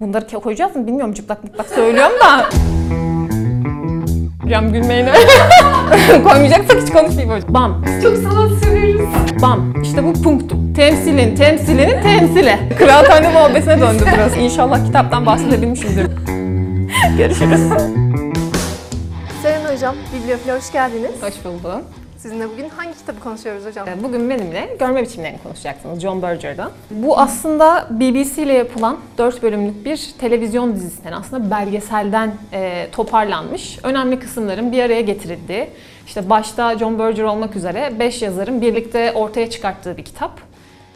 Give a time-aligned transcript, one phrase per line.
[0.00, 2.48] Bunları koyacağız mı bilmiyorum çıplak mıplak söylüyorum da.
[4.42, 5.06] Hocam gülmeyin
[6.24, 7.54] Koymayacaksak hiç konuşmayayım hocam.
[7.54, 7.84] Bam.
[8.02, 9.00] Çok sanat severiz.
[9.42, 9.82] Bam.
[9.82, 10.56] İşte bu punktu.
[10.76, 12.58] Temsilin, temsilinin temsili.
[12.78, 14.38] Kıraathane muhabbetine döndü burası.
[14.38, 16.06] İnşallah kitaptan bahsedebilmişimdir.
[17.18, 17.60] Görüşürüz.
[19.42, 21.12] Sayın hocam, Bibliofil'e hoş geldiniz.
[21.22, 21.80] Hoş buldum.
[22.22, 23.88] Sizinle bugün hangi kitabı konuşuyoruz hocam?
[23.88, 26.72] Ee, Bugün benimle görme biçimlerini konuşacaksınız John Berger'dan.
[26.90, 33.78] Bu aslında BBC ile yapılan 4 bölümlük bir televizyon dizisinden aslında belgeselden e, toparlanmış.
[33.82, 35.70] Önemli kısımların bir araya getirildiği,
[36.06, 40.40] işte başta John Berger olmak üzere 5 yazarın birlikte ortaya çıkarttığı bir kitap.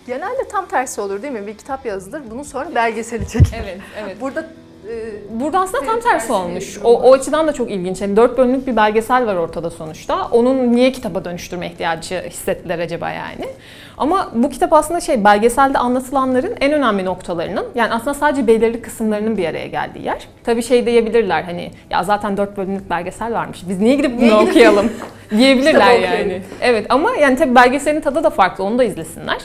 [0.07, 1.47] Genelde tam tersi olur değil mi?
[1.47, 3.59] Bir kitap yazılır, bunun sonra belgeseli çekilir.
[3.63, 4.21] Evet, evet.
[4.21, 4.47] Burada
[5.31, 6.79] Burada aslında tam tersi olmuş.
[6.85, 8.01] O, o açıdan da çok ilginç.
[8.01, 10.29] Yani 4 bölümlük bir belgesel var ortada sonuçta.
[10.33, 13.49] Onun niye kitaba dönüştürme ihtiyacı hissettiler acaba yani?
[13.99, 19.37] Ama bu kitap aslında şey belgeselde anlatılanların en önemli noktalarının yani aslında sadece belirli kısımlarının
[19.37, 20.29] bir araya geldiği yer.
[20.45, 23.63] Tabii şey diyebilirler hani ya zaten 4 bölümlük belgesel varmış.
[23.69, 24.93] Biz niye gidip bunu Niye okuyalım
[25.31, 26.03] diyebilirler okuyalım.
[26.03, 26.43] yani.
[26.61, 29.39] Evet ama yani tabii belgeselin tadı da farklı onu da izlesinler.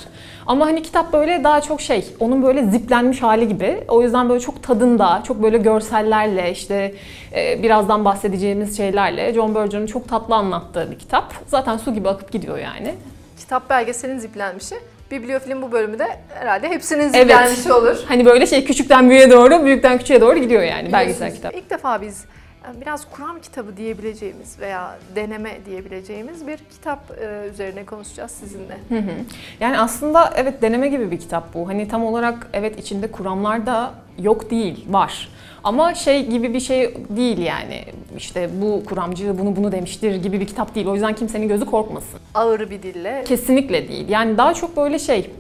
[0.47, 3.83] Ama hani kitap böyle daha çok şey, onun böyle ziplenmiş hali gibi.
[3.87, 6.93] O yüzden böyle çok tadında, çok böyle görsellerle, işte
[7.35, 11.33] e, birazdan bahsedeceğimiz şeylerle John Berger'ın çok tatlı anlattığı bir kitap.
[11.47, 12.95] Zaten su gibi akıp gidiyor yani.
[13.39, 14.75] kitap belgeselin ziplenmişi.
[15.11, 17.15] Bibliofil'in bu bölümü de herhalde hepsinin Evet.
[17.15, 17.97] ziplenmişi olur.
[18.07, 21.55] Hani böyle şey küçükten büyüğe doğru, büyükten küçüğe doğru gidiyor yani belgesel kitap.
[21.55, 22.25] İlk defa biz
[22.81, 28.77] biraz Kur'an kitabı diyebileceğimiz veya deneme diyebileceğimiz bir kitap e, üzerine konuşacağız sizinle.
[28.89, 29.11] Hı hı.
[29.59, 31.67] Yani aslında evet deneme gibi bir kitap bu.
[31.67, 35.29] Hani tam olarak evet içinde kuramlar da yok değil, var.
[35.63, 37.85] Ama şey gibi bir şey değil yani.
[38.17, 40.87] İşte bu kuramcı bunu bunu demiştir gibi bir kitap değil.
[40.87, 42.19] O yüzden kimsenin gözü korkmasın.
[42.33, 44.09] Ağır bir dille Kesinlikle değil.
[44.09, 45.31] Yani daha çok böyle şey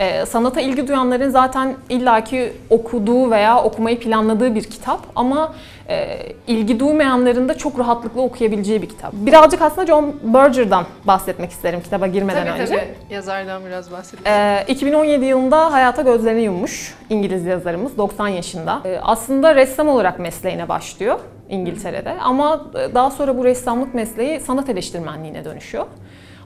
[0.00, 5.54] e, sanata ilgi duyanların zaten illaki okuduğu veya okumayı planladığı bir kitap ama
[5.88, 9.12] e, ilgi duymayanların da çok rahatlıkla okuyabileceği bir kitap.
[9.12, 12.74] Birazcık aslında John Berger'dan bahsetmek isterim kitaba girmeden Tabii önce.
[12.74, 14.26] tabii yazardan biraz bahsedelim.
[14.26, 18.80] Ee, 2017 yılında hayata gözlerini yummuş İngiliz yazarımız 90 yaşında.
[18.84, 24.68] Ee, aslında ressam olarak mesleğine başlıyor İngiltere'de ama e, daha sonra bu ressamlık mesleği sanat
[24.68, 25.86] eleştirmenliğine dönüşüyor.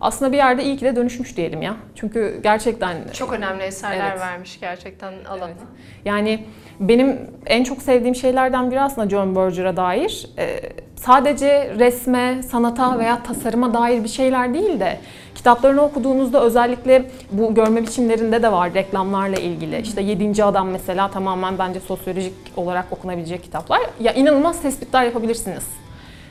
[0.01, 1.77] Aslında bir yerde iyi ki de dönüşmüş diyelim ya.
[1.95, 4.21] Çünkü gerçekten Çok önemli eserler Evet.
[4.21, 5.45] vermiş gerçekten alana.
[5.47, 5.57] Evet.
[6.05, 6.45] Yani
[6.81, 10.61] benim en çok sevdiğim şeylerden biri aslında John Berger'a dair e,
[10.97, 14.99] sadece resme, sanata veya tasarıma dair bir şeyler değil de
[15.35, 19.81] kitaplarını okuduğunuzda özellikle bu görme biçimlerinde de var reklamlarla ilgili.
[19.81, 23.81] İşte Yedinci Adam mesela tamamen bence sosyolojik olarak okunabilecek kitaplar.
[24.01, 25.67] Ya inanılmaz tespitler yapabilirsiniz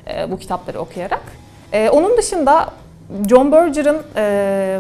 [0.08, 1.24] e, bu kitapları okuyarak.
[1.74, 2.70] E, onun dışında
[3.30, 4.80] John Berger'ın e,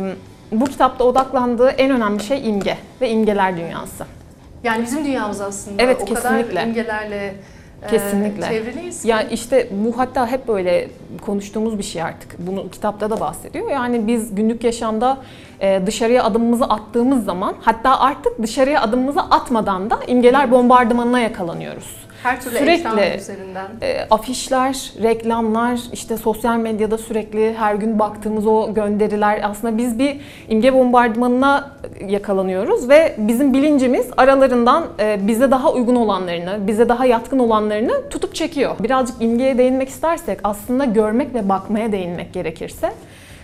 [0.51, 4.05] bu kitapta odaklandığı en önemli şey imge ve imgeler dünyası.
[4.63, 6.49] Yani bizim dünyamız aslında Evet, o kesinlikle.
[6.49, 7.33] kadar imgelerle
[7.89, 8.63] Kesinlikle.
[9.03, 10.89] Ya işte bu hatta hep böyle
[11.25, 12.35] konuştuğumuz bir şey artık.
[12.39, 13.71] Bunu kitapta da bahsediyor.
[13.71, 15.17] Yani biz günlük yaşamda
[15.59, 22.06] e, dışarıya adımımızı attığımız zaman hatta artık dışarıya adımımızı atmadan da imgeler bombardımanına yakalanıyoruz.
[22.23, 23.67] Her türlü sürekli- üzerinden.
[23.81, 30.19] E, afişler, reklamlar, işte sosyal medyada sürekli her gün baktığımız o gönderiler aslında biz bir
[30.49, 31.71] imge bombardımanına
[32.07, 38.35] yakalanıyoruz ve bizim bilincimiz aralarından e, bize daha uygun olanlarını, bize daha yatkın olanlarını tutup
[38.35, 38.75] çekiyor.
[38.79, 42.93] Birazcık imgeye değinmek istersek aslında görmek ve bakmaya değinmek gerekirse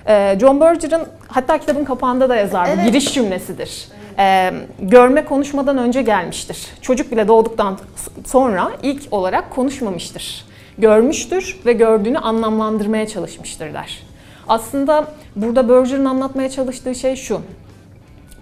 [0.07, 2.85] e, John Berger'ın hatta kitabın kapağında da yazar Evet.
[2.85, 3.87] giriş cümlesidir.
[4.19, 6.67] E, görme konuşmadan önce gelmiştir.
[6.81, 7.77] Çocuk bile doğduktan
[8.25, 10.45] sonra ilk olarak konuşmamıştır.
[10.77, 13.99] Görmüştür ve gördüğünü anlamlandırmaya çalışmıştır der.
[14.47, 17.41] Aslında burada Berger'ın anlatmaya çalıştığı şey şu.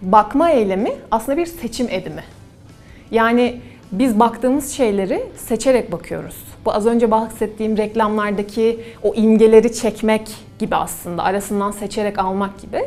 [0.02, 2.24] Bakma eylemi aslında bir seçim edimi.
[3.12, 3.62] Yani
[3.92, 6.36] biz baktığımız şeyleri seçerek bakıyoruz.
[6.66, 10.22] Bu az önce bahsettiğim reklamlardaki o imgeleri çekmek
[10.59, 12.84] gibi aslında arasından seçerek almak gibi.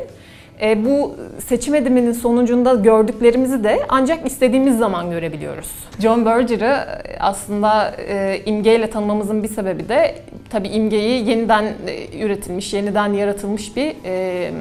[0.61, 1.15] E, bu
[1.47, 5.71] seçim ediminin sonucunda gördüklerimizi de ancak istediğimiz zaman görebiliyoruz.
[5.99, 10.15] John Berger'ı e, aslında e, imgeyle tanımamızın bir sebebi de
[10.49, 14.51] tabii imgeyi yeniden e, üretilmiş, yeniden yaratılmış bir e,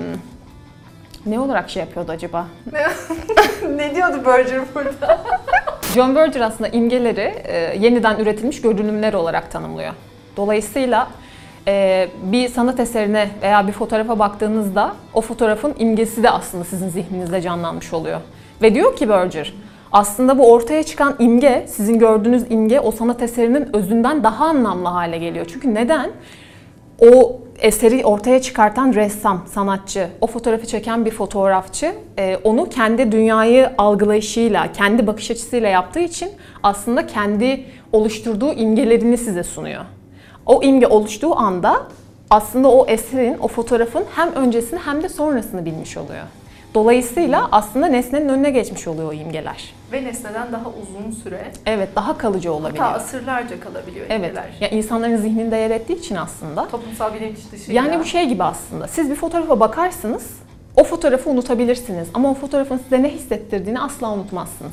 [1.27, 2.47] ne olarak şey yapıyordu acaba?
[3.77, 5.21] ne diyordu Berger burada?
[5.95, 9.93] John Berger aslında imgeleri e, yeniden üretilmiş görünümler olarak tanımlıyor.
[10.37, 11.09] Dolayısıyla
[11.69, 17.41] e, bir sanat eserine veya bir fotoğrafa baktığınızda o fotoğrafın imgesi de aslında sizin zihninizde
[17.41, 18.21] canlanmış oluyor.
[18.63, 19.55] Ve diyor ki Berger,
[19.93, 25.19] aslında bu ortaya çıkan imge, sizin gördüğünüz imge o sanat eserinin özünden daha anlamlı hale
[25.19, 25.47] geliyor.
[25.53, 26.11] Çünkü neden?
[27.01, 33.71] O eseri ortaya çıkartan ressam, sanatçı, o fotoğrafı çeken bir fotoğrafçı e, onu kendi dünyayı
[33.79, 36.31] algılayışıyla, kendi bakış açısıyla yaptığı için
[36.63, 39.85] aslında kendi oluşturduğu imgelerini size sunuyor.
[40.47, 41.83] O imge oluştuğu anda
[42.31, 46.25] aslında o eserin, o fotoğrafın hem öncesini hem de sonrasını bilmiş oluyor.
[46.75, 49.75] Dolayısıyla aslında nesnenin önüne geçmiş oluyor o imgeler.
[49.93, 52.85] Ve nesneden daha uzun süre, Evet, daha kalıcı olabiliyor.
[52.85, 54.17] hatta asırlarca kalabiliyor Evet.
[54.31, 54.45] imgeler.
[54.61, 56.69] Ya insanların zihninde yer ettiği için aslında.
[56.69, 57.73] Toplumsal bilinç dışı.
[57.73, 58.89] Yani bu şey gibi aslında.
[58.89, 60.31] Siz bir fotoğrafa bakarsınız,
[60.77, 64.73] o fotoğrafı unutabilirsiniz ama o fotoğrafın size ne hissettirdiğini asla unutmazsınız.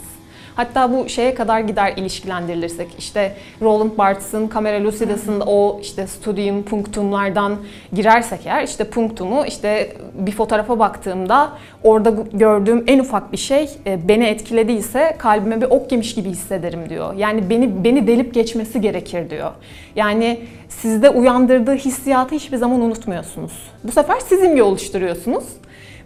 [0.55, 7.57] Hatta bu şeye kadar gider ilişkilendirirsek işte Roland Barthes'ın Camera Lucida'sın o işte studium punctumlardan
[7.93, 11.49] girersek eğer işte punctumu işte bir fotoğrafa baktığımda
[11.83, 16.89] orada gördüğüm en ufak bir şey e, beni etkilediyse kalbime bir ok yemiş gibi hissederim
[16.89, 17.13] diyor.
[17.13, 19.51] Yani beni beni delip geçmesi gerekir diyor.
[19.95, 20.39] Yani
[20.69, 23.53] sizde uyandırdığı hissiyatı hiçbir zaman unutmuyorsunuz.
[23.83, 25.43] Bu sefer siz imge oluşturuyorsunuz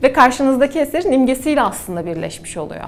[0.04, 2.86] ve karşınızdaki eserin imgesiyle aslında birleşmiş oluyor.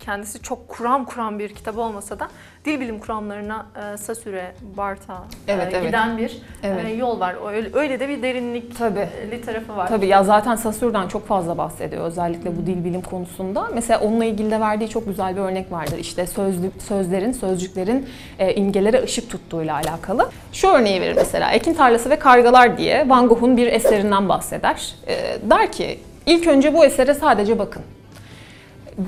[0.00, 2.28] Kendisi çok kuram kuram bir kitap olmasa da
[2.64, 5.12] dil bilim kuramlarına e, Saussure, Barthes'a
[5.48, 5.86] e, Evet, evet.
[5.86, 6.84] giden bir Evet.
[6.86, 7.36] e, yol var.
[7.54, 9.08] Öyle, öyle de bir derinlik Tabii.
[9.30, 9.88] e, tarafı var.
[9.88, 13.68] Tabii ya zaten Sasur'dan çok fazla bahsediyor özellikle bu dil bilim konusunda.
[13.74, 15.98] Mesela onunla ilgili de verdiği çok güzel bir örnek vardır.
[15.98, 18.08] İşte sözlü, sözlerin, sözcüklerin
[18.38, 20.30] e, imgelere ışık tuttuğuyla alakalı.
[20.52, 21.50] Şu örneği verir mesela.
[21.52, 24.94] Ekin tarlası ve kargalar diye Van Gogh'un bir eserinden bahseder.
[25.06, 25.14] E,
[25.50, 27.82] der ki ilk önce bu esere sadece bakın.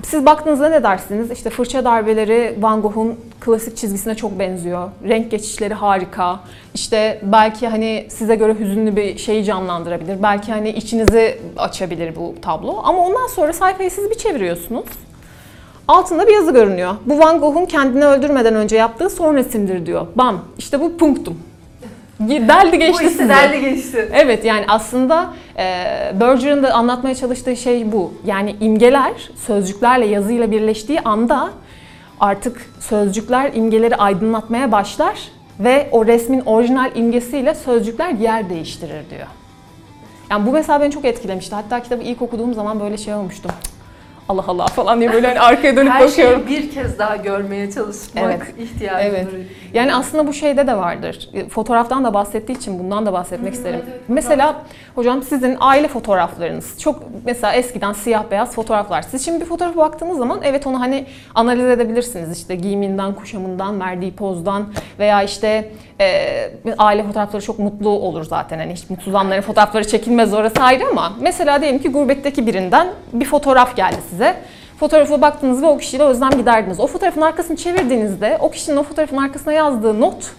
[0.05, 1.31] Siz baktığınızda ne dersiniz?
[1.31, 4.89] İşte fırça darbeleri Van Gogh'un klasik çizgisine çok benziyor.
[5.09, 6.41] Renk geçişleri harika.
[6.75, 10.23] İşte belki hani size göre hüzünlü bir şeyi canlandırabilir.
[10.23, 12.81] Belki hani içinizi açabilir bu tablo.
[12.85, 14.85] Ama ondan sonra sayfayı siz bir çeviriyorsunuz.
[15.89, 16.95] Altında bir yazı görünüyor.
[17.07, 20.07] Bu Van Gogh'un kendini öldürmeden önce yaptığı son resimdir diyor.
[20.17, 20.45] Bam!
[20.59, 21.39] İşte bu punktum.
[22.21, 23.29] Deldi geçti Bu işte sizi.
[23.29, 24.09] derli geçti.
[24.13, 25.35] Evet yani aslında
[26.21, 28.15] Berger'ın da anlatmaya çalıştığı şey bu.
[28.25, 31.51] Yani imgeler sözcüklerle yazıyla birleştiği anda
[32.21, 35.19] artık sözcükler imgeleri aydınlatmaya başlar
[35.61, 39.27] ve o resmin orijinal imgesiyle sözcükler yer değiştirir diyor.
[40.31, 41.55] Yani bu mesela beni çok etkilemişti.
[41.55, 43.51] Hatta kitabı ilk okuduğum zaman böyle şey olmuştum.
[44.29, 46.49] Allah Allah falan diye böyle hani arkaya dönüp Her bakıyorum.
[46.49, 48.43] şeyi bir kez daha görmeye çalışmak Evet.
[48.59, 49.27] ihtiyacı Evet.
[49.75, 51.29] Yani aslında bu şeyde de vardır.
[51.35, 53.81] E, Fotoğraftan da bahsettiği için bundan da bahsetmek Hı, isterim.
[53.89, 54.57] evet, mesela
[54.95, 59.03] hocam sizin aile fotoğraflarınız çok mesela eskiden siyah beyaz fotoğraflar.
[59.03, 62.39] Siz şimdi bir fotoğrafa baktığınız zaman evet onu hani analiz edebilirsiniz.
[62.39, 64.67] İşte giyiminden, kuşamından, verdiği pozdan
[64.99, 65.71] veya işte
[66.01, 68.59] e, aile fotoğrafları çok mutlu olur zaten.
[68.59, 73.25] Hani hiç mutsuz anların fotoğrafları çekilmez orası ayrı ama mesela diyelim ki gurbetteki birinden bir
[73.25, 74.16] fotoğraf geldi size.
[74.81, 76.81] Fotoğrafa baktınız ve o kişiyle özlem giderdiniz.
[76.81, 80.33] O fotoğrafın arkasını çevirdiğinizde o kişinin o fotoğrafın arkasına yazdığı not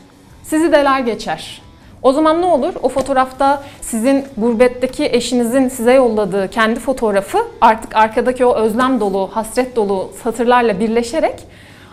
[0.44, 1.62] sizi deler geçer.
[2.01, 2.74] O zaman ne olur?
[2.83, 9.75] O fotoğrafta sizin gurbetteki eşinizin size yolladığı kendi fotoğrafı artık arkadaki o özlem dolu, hasret
[9.75, 11.35] dolu satırlarla birleşerek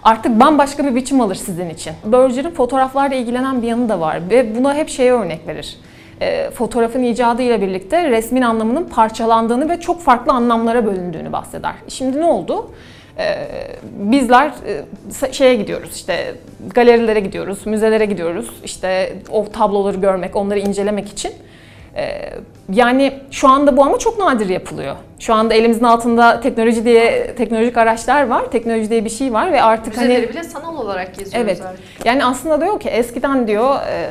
[0.02, 1.92] artık bambaşka bir biçim alır sizin için.
[2.04, 5.76] Berger'ın fotoğraflarla ilgilenen bir yanı da var ve buna hep şeye örnek verir.
[6.20, 11.75] E, fotoğrafın icadı ile birlikte resmin anlamının parçalandığını ve çok farklı anlamlara bölündüğünü bahseder.
[11.88, 12.70] Şimdi ne oldu?
[13.19, 13.49] Ee,
[13.99, 14.52] bizler
[15.26, 16.34] e, şeye gidiyoruz işte
[16.75, 21.32] galerilere gidiyoruz, müzelere gidiyoruz işte o tabloları görmek, onları incelemek için.
[21.96, 22.31] Ee,
[22.73, 24.96] yani şu anda bu ama çok nadir yapılıyor.
[25.19, 29.62] Şu anda elimizin altında teknoloji diye teknolojik araçlar var, teknoloji diye bir şey var ve
[29.62, 31.62] artık hani Müzeleri bile sanal olarak geziyoruz Evet.
[31.62, 32.06] artık.
[32.06, 34.09] Yani aslında diyor ki eskiden diyor e,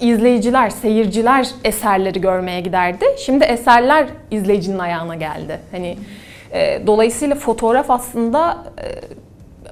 [0.00, 3.04] izleyiciler, seyirciler eserleri görmeye giderdi.
[3.18, 5.58] Şimdi eserler izleyicinin ayağına geldi.
[5.70, 5.96] Hani
[6.52, 8.86] e, dolayısıyla fotoğraf aslında e,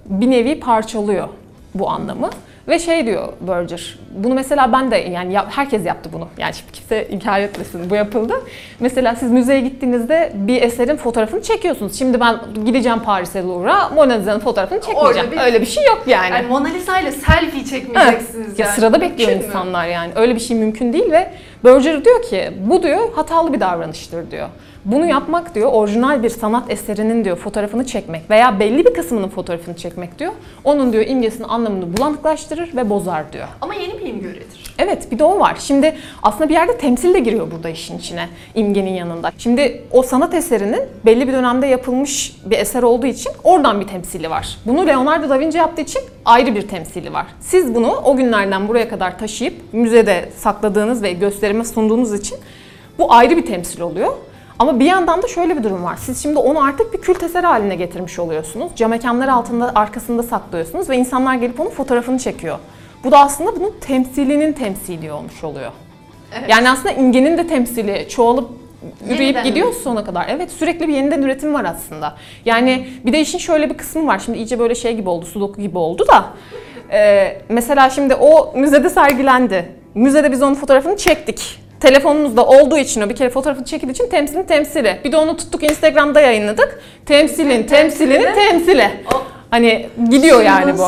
[0.07, 1.29] bir nevi parçalıyor
[1.75, 2.31] bu anlamı.
[2.69, 6.29] Ve şey diyor Berger, bunu mesela ben de yani ya- herkes yaptı bunu.
[6.39, 8.35] Yani şimdi kimse inkar etmesin bu yapıldı.
[8.81, 11.99] Mesela siz müzeye gittiğinizde bir eserin fotoğrafını çekiyorsunuz.
[11.99, 15.31] Şimdi ben gideceğim Paris'e Louvre'a, Mona Lisa'nın fotoğrafını çekmeyeceğim.
[15.33, 16.31] bir- Öyle bir şey yok yani.
[16.31, 18.75] Yani Mona Lisa ile selfie çekmeyeceksiniz Ya yani.
[18.77, 19.55] sırada bekliyor Mümkün mü?
[19.55, 20.13] insanlar yani.
[20.17, 21.31] Öyle bir şey mümkün değil ve
[21.65, 24.49] Berger diyor ki bu diyor hatalı bir davranıştır diyor.
[24.85, 29.77] Bunu yapmak diyor orijinal bir sanat eserinin diyor fotoğrafını çekmek veya belli bir kısmının fotoğrafını
[29.77, 30.33] çekmek diyor.
[30.65, 33.49] Onun diyor imgesinin anlamını bulanıklaştırır ve bozar diyor.
[33.61, 34.62] Ama yeni bir imge üretir.
[34.79, 35.57] Evet bir de o var.
[35.61, 39.33] Şimdi aslında bir yerde temsil de giriyor burada işin içine imgenin yanında.
[39.39, 44.31] Şimdi o sanat eserinin belli bir dönemde yapılmış bir eser olduğu için oradan bir temsili
[44.31, 44.59] var.
[44.67, 47.27] Bunu Leonardo da Vinci yaptığı için ayrı bir temsili var.
[47.41, 52.39] Siz bunu o günlerden buraya kadar taşıyıp müzede sakladığınız ve gösterime sunduğunuz için
[52.99, 54.13] bu ayrı bir temsil oluyor.
[54.59, 55.97] Ama bir yandan da şöyle bir durum var.
[55.97, 58.73] Siz şimdi onu artık bir kült eser haline getirmiş oluyorsunuz.
[58.77, 58.93] Cam
[59.29, 62.59] altında arkasında saklıyorsunuz ve insanlar gelip onun fotoğrafını çekiyor.
[63.05, 65.73] Bu da aslında bunun temsilinin temsili olmuş oluyor.
[66.39, 66.51] Evet.
[66.51, 68.51] Yani aslında imgenin de temsili çoğalıp
[69.07, 70.27] üreyip Yeniden gidiyor sonuna kadar.
[70.29, 72.17] Evet sürekli bir yeniden üretim var aslında.
[72.45, 74.19] Yani bir de işin şöyle bir kısmı var.
[74.19, 76.25] Şimdi iyice böyle şey gibi oldu, sudoku gibi oldu da.
[76.93, 79.69] Ee, mesela şimdi o müzede sergilendi.
[79.95, 81.63] Müzede biz onun fotoğrafını çektik.
[81.81, 85.01] Telefonumuzda olduğu için o bir kere fotoğrafını çekildiği için temsilin temsili.
[85.05, 86.83] Bir de onu tuttuk Instagram'da yayınladık.
[87.07, 88.91] Temsilin temsilinin temsili.
[89.15, 90.83] O- Hani gidiyor yani bu.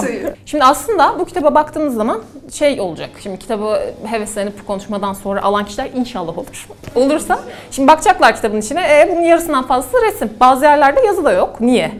[0.46, 3.10] Şimdi aslında bu kitaba baktığınız zaman şey olacak.
[3.22, 6.68] Şimdi kitabı heveslenip bu konuşmadan sonra alan kişiler inşallah olur.
[6.94, 7.38] Olursa.
[7.70, 8.80] Şimdi bakacaklar kitabın içine.
[8.80, 10.30] E, bunun yarısından fazlası resim.
[10.40, 11.60] Bazı yerlerde yazı da yok.
[11.60, 11.92] Niye?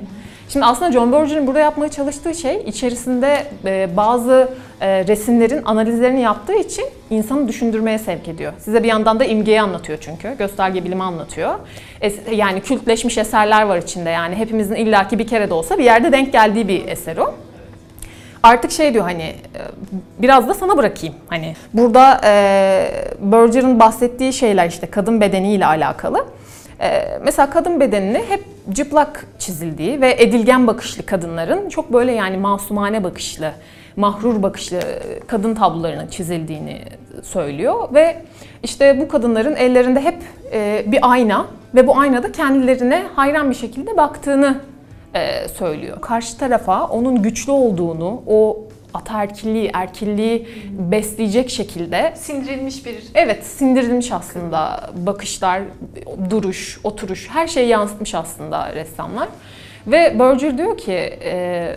[0.49, 4.49] Şimdi aslında John Berger'ın burada yapmaya çalıştığı şey içerisinde e, bazı
[4.81, 8.53] e, resimlerin analizlerini yaptığı için insanı düşündürmeye sevk ediyor.
[8.59, 10.37] Size bir yandan da imgeyi anlatıyor çünkü.
[10.39, 11.55] Gösterge bilimi anlatıyor.
[12.03, 14.35] Es- yani kültleşmiş eserler var içinde yani.
[14.35, 17.35] Hepimizin illaki bir kere de olsa bir yerde denk geldiği bir eser o
[18.43, 19.61] artık şey diyor hani e,
[20.19, 22.91] biraz da sana bırakayım hani burada e,
[23.21, 26.27] Berger'ın bahsettiği şeyler işte kadın bedeniyle alakalı.
[26.81, 33.05] E, mesela kadın bedenini hep cıplak çizildiği ve edilgen bakışlı kadınların çok böyle yani masumane
[33.05, 33.53] bakışlı,
[33.97, 34.81] mahrur bakışlı
[35.27, 36.81] kadın tablolarının çizildiğini
[37.23, 38.23] söylüyor ve
[38.63, 40.17] işte bu kadınların ellerinde hep
[40.53, 44.61] e, bir ayna ve bu aynada kendilerine hayran bir şekilde baktığını
[45.15, 46.01] e, söylüyor.
[46.01, 54.91] Karşı tarafa onun güçlü olduğunu, o ataerkilliği, erkilliği besleyecek şekilde Sindirilmiş bir evet sindirilmiş aslında
[54.97, 55.63] bakışlar,
[56.31, 59.29] duruş, oturuş her şeyi yansıtmış aslında ressamlar.
[59.87, 60.93] Ve Berger diyor ki
[61.25, 61.77] e,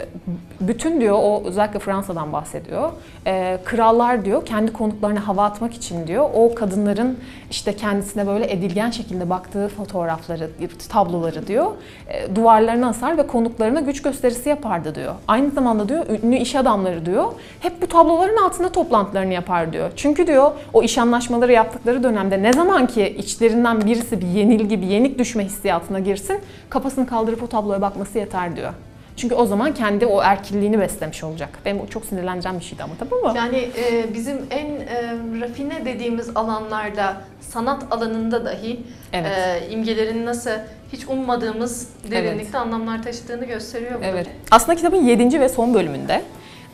[0.62, 2.92] bütün diyor o özellikle Fransa'dan bahsediyor.
[3.28, 7.18] E, krallar diyor kendi konuklarına hava atmak için diyor o kadınların
[7.52, 10.50] işte kendisine böyle edilgen şekilde baktığı fotoğrafları,
[10.90, 11.72] tabloları diyor
[12.10, 15.16] e, duvarlarına asar ve konuklarına güç gösterisi yapardı diyor.
[15.28, 17.26] Aynı zamanda diyor ünlü iş adamları diyor
[17.60, 19.92] hep bu tabloların altında toplantılarını yapar diyor.
[19.96, 24.88] Çünkü diyor o iş anlaşmaları yaptıkları dönemde ne zaman ki içlerinden birisi bir yenilgi, bir
[24.88, 28.74] yenik düşme hissiyatına girsin kafasını kaldırıp o tabloya bakması yeter diyor.
[29.18, 31.50] Çünkü o zaman kendi o erkilliğini beslemiş olacak.
[31.66, 33.38] Benim o çok sinirleneceğim bir şeydi ama tabii ama.
[33.38, 38.80] Yani e, bizim en e, rafine dediğimiz alanlarda, sanat alanında dahi
[39.14, 39.32] Evet.
[39.38, 40.52] e, imgelerin nasıl
[40.94, 44.04] hiç ummadığımız derinlikte anlamlar taşıdığını gösteriyor bu.
[44.04, 44.06] da.
[44.08, 44.28] Evet.
[44.52, 45.40] Aslında kitabın 7.
[45.40, 46.22] ve son bölümünde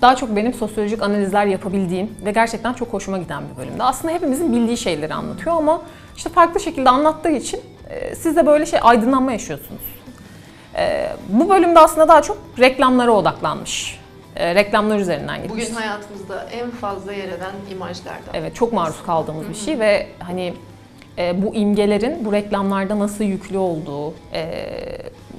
[0.01, 3.83] daha çok benim sosyolojik analizler yapabildiğim ve gerçekten çok hoşuma giden bir bölümde.
[3.83, 5.81] Aslında hepimizin bildiği şeyleri anlatıyor ama
[6.17, 7.59] işte farklı şekilde anlattığı için
[7.89, 9.81] e, siz de böyle şey aydınlanma yaşıyorsunuz.
[10.77, 13.99] E, bu bölümde aslında daha çok reklamlara odaklanmış.
[14.35, 15.63] E, reklamlar üzerinden gitmiş.
[15.65, 18.33] Bugün hayatımızda en fazla yer eden imajlardan.
[18.33, 20.53] Evet çok maruz kaldığımız bir şey ve hani
[21.17, 24.45] e, bu imgelerin bu reklamlarda nasıl yüklü olduğu, e,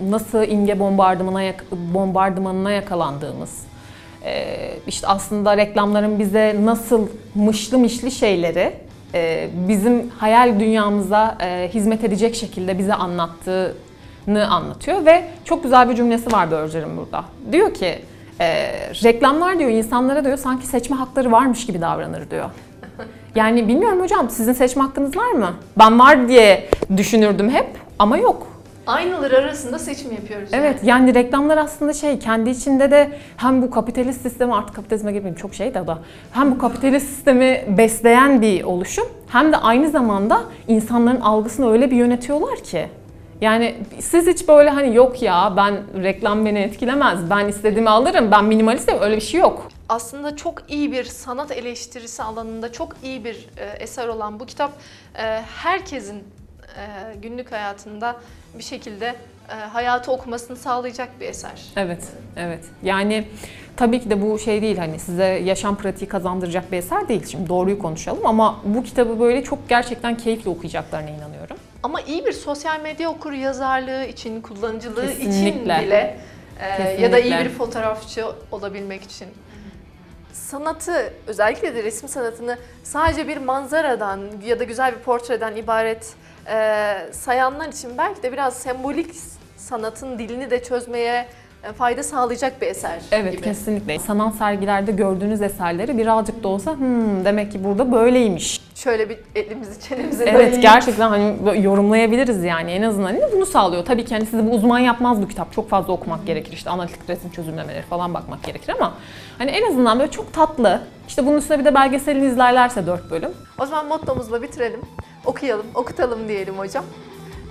[0.09, 3.51] nasıl imge bombardımanına, yak- bombardımanına yakalandığımız,
[4.25, 4.45] e,
[4.87, 8.73] işte aslında reklamların bize nasıl mışlı mışlı şeyleri
[9.15, 13.73] e, bizim hayal dünyamıza e, hizmet edecek şekilde bize anlattığını
[14.29, 17.25] anlatıyor ve çok güzel bir cümlesi var Berger'ın burada.
[17.53, 17.99] Diyor ki
[18.41, 18.73] e,
[19.05, 22.51] reklamlar diyor insanlara diyor sanki seçme hakları varmış gibi davranır diyor.
[23.35, 25.51] Yani bilmiyorum hocam sizin seçme hakkınız var mı?
[25.79, 27.67] Ben var diye düşünürdüm hep
[27.99, 28.47] ama yok.
[28.87, 30.49] Aynalar arasında seçim yapıyoruz.
[30.53, 30.89] Evet yani.
[30.89, 35.55] yani reklamlar aslında şey kendi içinde de hem bu kapitalist sistemi artık kapitalizme girmeyeyim çok
[35.55, 35.99] şey de da
[36.33, 41.97] hem bu kapitalist sistemi besleyen bir oluşum hem de aynı zamanda insanların algısını öyle bir
[41.97, 42.89] yönetiyorlar ki.
[43.45, 48.45] Yani siz hiç böyle hani yok ya ben reklam beni etkilemez ben istediğimi alırım ben
[48.45, 49.69] minimalistim öyle bir şey yok.
[49.89, 54.73] Aslında çok iyi bir sanat eleştirisi alanında çok iyi bir e, eser olan bu kitap
[55.19, 55.23] e,
[55.57, 58.17] herkesin e, günlük hayatında
[58.59, 59.15] bir şekilde
[59.73, 61.63] hayatı okumasını sağlayacak bir eser.
[61.77, 62.03] Evet,
[62.37, 62.65] evet.
[62.83, 63.29] Yani
[63.77, 67.27] tabii ki de bu şey değil hani size yaşam pratiği kazandıracak bir eser değil.
[67.27, 71.54] Şimdi doğruyu konuşalım ama bu kitabı böyle çok gerçekten keyifle okuyacaklarına inanıyorum.
[71.85, 75.83] Ama iyi bir sosyal medya okur yazarlığı için, kullanıcılığı için Kesinlikle.
[75.83, 76.19] bile
[76.61, 79.29] e, ya da iyi bir fotoğrafçı olabilmek için
[80.33, 86.15] sanatı, özellikle de resim sanatını sadece bir manzaradan ya da güzel bir portreden ibaret
[86.47, 89.15] e, sayanlar için belki de biraz sembolik
[89.57, 91.29] sanatın dilini de çözmeye
[91.73, 93.43] fayda sağlayacak bir eser Evet gibi.
[93.43, 93.99] kesinlikle.
[93.99, 98.61] Sanat sergilerde gördüğünüz eserleri birazcık da olsa hmm, demek ki burada böyleymiş.
[98.75, 103.85] Şöyle bir elimizi çenemize Evet dayayıp- gerçekten hani yorumlayabiliriz yani en azından hani bunu sağlıyor.
[103.85, 105.53] Tabii ki hani sizi bu uzman yapmaz bu kitap.
[105.53, 108.95] Çok fazla okumak gerekir işte analitik resim çözümlemeleri falan bakmak gerekir ama
[109.39, 110.81] hani en azından böyle çok tatlı.
[111.09, 113.31] İşte bunun üstüne bir de belgeselini izlerlerse 4 bölüm.
[113.59, 114.81] O zaman mottomuzla bitirelim.
[115.25, 116.85] Okuyalım, okutalım diyelim hocam.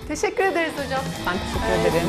[0.08, 1.00] Teşekkür ederiz hocam.
[1.26, 2.08] Ben teşekkür ederim.